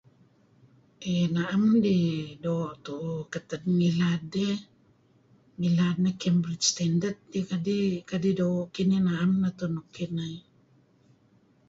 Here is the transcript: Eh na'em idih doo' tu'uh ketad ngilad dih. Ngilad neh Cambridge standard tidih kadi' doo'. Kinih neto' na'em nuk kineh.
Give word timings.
Eh 1.11 1.25
na'em 1.33 1.63
idih 1.77 2.13
doo' 2.43 2.75
tu'uh 2.85 3.21
ketad 3.33 3.63
ngilad 3.77 4.21
dih. 4.33 4.59
Ngilad 5.59 5.95
neh 6.03 6.15
Cambridge 6.21 6.65
standard 6.73 7.17
tidih 7.31 7.91
kadi' 8.09 8.37
doo'. 8.39 8.69
Kinih 8.73 9.01
neto' 9.01 9.17
na'em 9.17 9.75
nuk 9.75 9.87
kineh. 9.95 10.37